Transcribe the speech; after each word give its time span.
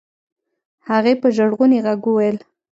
هغې 0.89 1.13
په 1.21 1.27
ژړغوني 1.35 1.79
غږ 1.85 2.01
وويل. 2.05 2.37